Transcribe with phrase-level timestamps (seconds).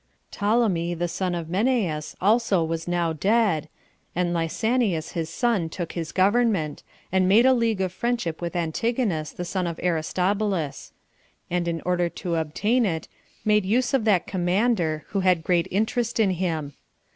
[0.31, 3.69] Ptolemy, the son of Menneus, also was now dead,
[4.15, 6.81] and Lysanias his son took his government,
[7.11, 10.91] and made a league of friendship with Antigonus, the son of Aristobulus;
[11.51, 13.07] and in order to obtain it,
[13.45, 16.73] made use of that commander, who had great interest in him.